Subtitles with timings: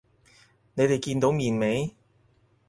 [0.73, 1.95] 你哋見到面未？